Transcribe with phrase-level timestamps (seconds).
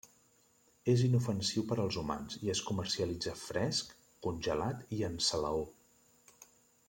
[0.93, 3.93] És inofensiu per als humans i es comercialitza fresc,
[4.29, 5.63] congelat i en salaó.